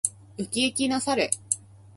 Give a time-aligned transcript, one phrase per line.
[0.39, 1.29] ウキウキな猿。